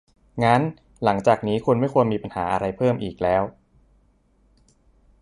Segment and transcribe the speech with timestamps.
[0.43, 0.61] งั้น
[1.03, 3.43] หลังจากนี้คุณไม่ควรมีปัญหาอะไรเพิ่มอีกแล้ว